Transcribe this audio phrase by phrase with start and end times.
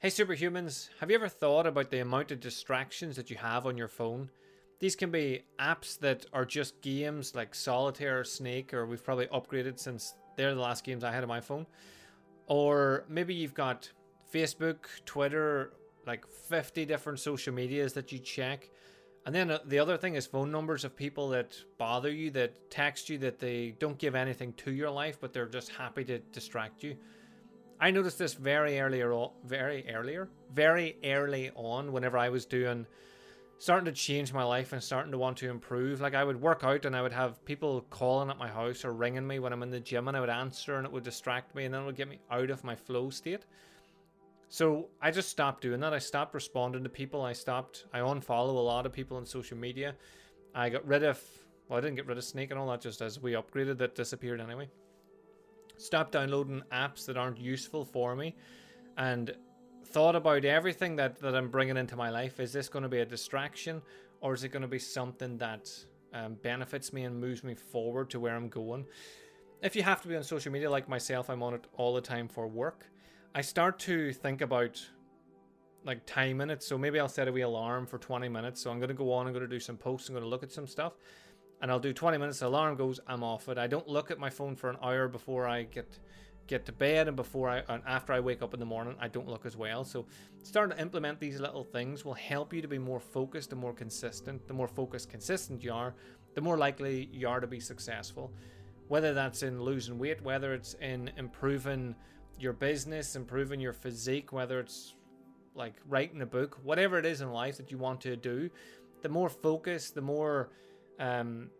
[0.00, 3.76] Hey superhumans, have you ever thought about the amount of distractions that you have on
[3.76, 4.30] your phone?
[4.78, 9.26] These can be apps that are just games like Solitaire or Snake, or we've probably
[9.26, 11.66] upgraded since they're the last games I had on my phone.
[12.46, 13.90] Or maybe you've got
[14.32, 15.72] Facebook, Twitter,
[16.06, 18.70] like 50 different social medias that you check.
[19.26, 22.70] And then uh, the other thing is phone numbers of people that bother you, that
[22.70, 26.20] text you, that they don't give anything to your life, but they're just happy to
[26.20, 26.96] distract you.
[27.80, 31.92] I noticed this very earlier, very earlier, very early on.
[31.92, 32.86] Whenever I was doing,
[33.58, 36.64] starting to change my life and starting to want to improve, like I would work
[36.64, 39.62] out and I would have people calling at my house or ringing me when I'm
[39.62, 41.86] in the gym, and I would answer and it would distract me, and then it
[41.86, 43.46] would get me out of my flow state.
[44.48, 45.92] So I just stopped doing that.
[45.92, 47.22] I stopped responding to people.
[47.22, 47.84] I stopped.
[47.92, 49.94] I unfollow a lot of people on social media.
[50.54, 51.22] I got rid of.
[51.68, 52.80] Well, I didn't get rid of Snake and all that.
[52.80, 54.68] Just as we upgraded, that disappeared anyway.
[55.78, 58.36] Stopped downloading apps that aren't useful for me,
[58.96, 59.34] and
[59.86, 62.40] thought about everything that that I'm bringing into my life.
[62.40, 63.80] Is this going to be a distraction,
[64.20, 65.70] or is it going to be something that
[66.12, 68.86] um, benefits me and moves me forward to where I'm going?
[69.62, 72.00] If you have to be on social media like myself, I'm on it all the
[72.00, 72.86] time for work.
[73.34, 74.84] I start to think about
[75.84, 76.62] like time in it.
[76.62, 78.60] So maybe I'll set a wee alarm for 20 minutes.
[78.60, 80.28] So I'm going to go on, I'm going to do some posts, I'm going to
[80.28, 80.92] look at some stuff.
[81.60, 82.38] And I'll do 20 minutes.
[82.38, 83.58] The alarm goes, I'm off it.
[83.58, 85.98] I don't look at my phone for an hour before I get
[86.48, 88.96] get to bed and before I and after I wake up in the morning.
[88.98, 89.84] I don't look as well.
[89.84, 90.06] So
[90.42, 93.74] starting to implement these little things will help you to be more focused and more
[93.74, 94.48] consistent.
[94.48, 95.94] The more focused, consistent you are,
[96.34, 98.32] the more likely you are to be successful.
[98.88, 101.94] Whether that's in losing weight, whether it's in improving
[102.40, 104.94] your business, improving your physique, whether it's
[105.54, 108.48] like writing a book, whatever it is in life that you want to do,
[109.02, 110.50] the more focused, the more
[110.98, 111.50] um,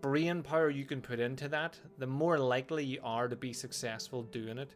[0.00, 4.22] brain power you can put into that, the more likely you are to be successful
[4.22, 4.74] doing it.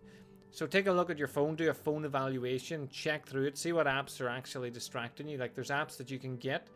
[0.50, 3.72] So take a look at your phone, do a phone evaluation, check through it, see
[3.72, 5.38] what apps are actually distracting you.
[5.38, 6.68] Like there's apps that you can get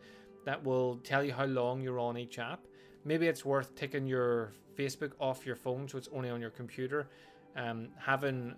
[0.45, 2.61] that will tell you how long you're on each app.
[3.03, 7.09] Maybe it's worth taking your Facebook off your phone so it's only on your computer
[7.55, 8.55] um, having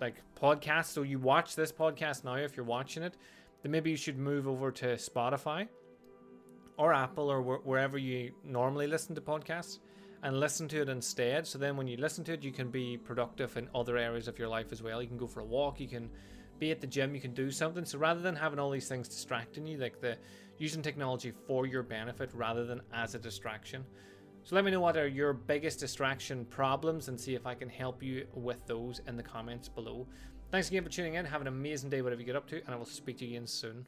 [0.00, 0.92] like podcasts.
[0.92, 3.16] So you watch this podcast now if you're watching it,
[3.62, 5.68] then maybe you should move over to Spotify
[6.80, 9.80] or Apple or wh- wherever you normally listen to podcasts
[10.22, 11.46] and listen to it instead.
[11.46, 14.38] So then when you listen to it, you can be productive in other areas of
[14.38, 15.02] your life as well.
[15.02, 16.08] You can go for a walk, you can
[16.58, 17.84] be at the gym, you can do something.
[17.84, 20.16] So rather than having all these things distracting you, like the
[20.56, 23.84] using technology for your benefit rather than as a distraction.
[24.42, 27.68] So let me know what are your biggest distraction problems and see if I can
[27.68, 30.06] help you with those in the comments below.
[30.50, 31.26] Thanks again for tuning in.
[31.26, 33.32] Have an amazing day, whatever you get up to, and I will speak to you
[33.32, 33.86] again soon.